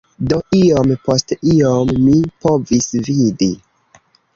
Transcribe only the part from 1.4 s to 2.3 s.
iom mi